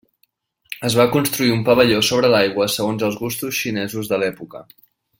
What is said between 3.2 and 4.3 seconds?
gustos xinesos de